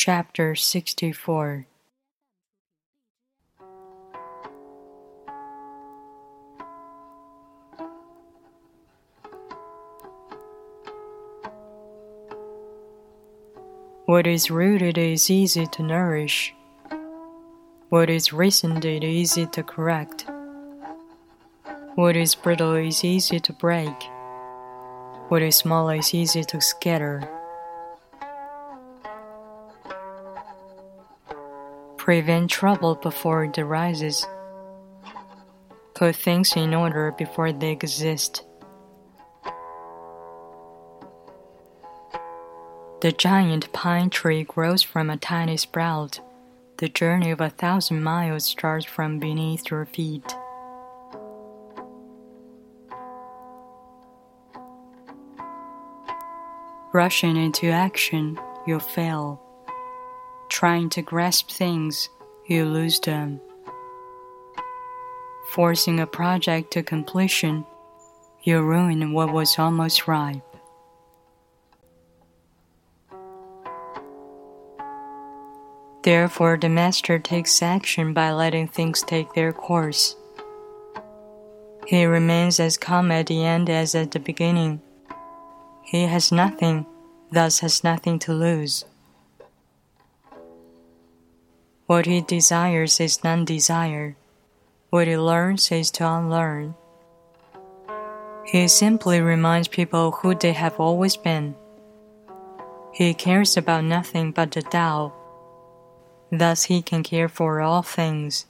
Chapter 0.00 0.54
64 0.54 1.66
What 14.06 14.28
is 14.28 14.52
rooted 14.52 14.96
is 14.96 15.30
easy 15.30 15.66
to 15.66 15.82
nourish. 15.82 16.54
What 17.88 18.08
is 18.08 18.32
recent 18.32 18.84
is 18.84 19.02
easy 19.02 19.46
to 19.46 19.64
correct. 19.64 20.26
What 21.96 22.16
is 22.16 22.36
brittle 22.36 22.76
is 22.76 23.02
easy 23.02 23.40
to 23.40 23.52
break. 23.52 24.00
What 25.26 25.42
is 25.42 25.56
small 25.56 25.90
is 25.90 26.14
easy 26.14 26.44
to 26.44 26.60
scatter. 26.60 27.37
Prevent 32.08 32.50
trouble 32.50 32.94
before 32.94 33.44
it 33.44 33.58
arises. 33.58 34.26
Put 35.92 36.16
things 36.16 36.54
in 36.56 36.72
order 36.72 37.12
before 37.12 37.52
they 37.52 37.70
exist. 37.70 38.46
The 43.02 43.12
giant 43.12 43.70
pine 43.74 44.08
tree 44.08 44.44
grows 44.44 44.82
from 44.82 45.10
a 45.10 45.18
tiny 45.18 45.58
sprout. 45.58 46.18
The 46.78 46.88
journey 46.88 47.30
of 47.30 47.42
a 47.42 47.50
thousand 47.50 48.02
miles 48.02 48.46
starts 48.46 48.86
from 48.86 49.18
beneath 49.18 49.70
your 49.70 49.84
feet. 49.84 50.34
Rushing 56.94 57.36
into 57.36 57.66
action, 57.66 58.40
you 58.66 58.80
fail. 58.80 59.42
Trying 60.58 60.90
to 60.90 61.02
grasp 61.02 61.50
things, 61.52 62.08
you 62.48 62.64
lose 62.64 62.98
them. 62.98 63.40
Forcing 65.52 66.00
a 66.00 66.06
project 66.08 66.72
to 66.72 66.82
completion, 66.82 67.64
you 68.42 68.60
ruin 68.60 69.12
what 69.12 69.32
was 69.32 69.56
almost 69.56 70.08
ripe. 70.08 70.42
Therefore, 76.02 76.58
the 76.60 76.68
master 76.68 77.20
takes 77.20 77.62
action 77.62 78.12
by 78.12 78.32
letting 78.32 78.66
things 78.66 79.02
take 79.02 79.34
their 79.34 79.52
course. 79.52 80.16
He 81.86 82.04
remains 82.04 82.58
as 82.58 82.76
calm 82.76 83.12
at 83.12 83.28
the 83.28 83.44
end 83.44 83.70
as 83.70 83.94
at 83.94 84.10
the 84.10 84.18
beginning. 84.18 84.82
He 85.84 86.02
has 86.02 86.32
nothing, 86.32 86.84
thus 87.30 87.60
has 87.60 87.84
nothing 87.84 88.18
to 88.18 88.32
lose. 88.32 88.84
What 91.88 92.04
he 92.04 92.20
desires 92.20 93.00
is 93.00 93.24
non 93.24 93.46
desire. 93.46 94.14
What 94.90 95.08
he 95.08 95.16
learns 95.16 95.72
is 95.72 95.90
to 95.92 96.04
unlearn. 96.04 96.74
He 98.44 98.68
simply 98.68 99.22
reminds 99.22 99.68
people 99.68 100.12
who 100.20 100.34
they 100.34 100.52
have 100.52 100.78
always 100.78 101.16
been. 101.16 101.56
He 102.92 103.14
cares 103.14 103.56
about 103.56 103.84
nothing 103.84 104.32
but 104.32 104.52
the 104.52 104.60
Tao 104.60 105.14
Thus 106.30 106.64
he 106.64 106.82
can 106.82 107.02
care 107.02 107.28
for 107.28 107.62
all 107.62 107.80
things. 107.80 108.44